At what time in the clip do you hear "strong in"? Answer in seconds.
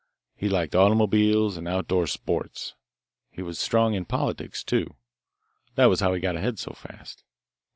3.59-4.05